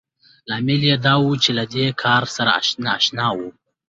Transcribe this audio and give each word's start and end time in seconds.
لامل 0.49 0.81
يې 0.89 0.95
دا 1.05 1.13
و 1.25 1.29
چې 1.43 1.51
له 1.57 1.63
دې 1.73 1.85
کار 2.03 2.23
سره 2.35 2.51
نااشنا 2.85 3.27
وو. 3.37 3.49